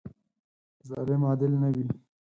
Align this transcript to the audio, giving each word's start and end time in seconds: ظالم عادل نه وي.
ظالم 0.89 1.21
عادل 1.29 1.51
نه 1.61 1.69
وي. 1.75 1.85